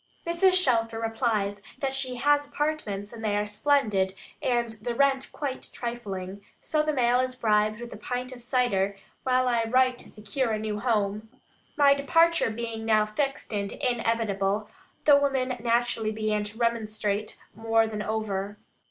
[0.25, 0.53] Mrs.
[0.53, 6.41] Shelfer replies that "she has apartments, and they are splendid, and the rent quite trifling;"
[6.59, 10.49] so the mail is bribed with a pint of cider, while I write to secure
[10.53, 11.29] a new home.
[11.77, 14.71] My departure being now fixed and inevitable,
[15.05, 18.57] the women naturally began to remonstrate more than over.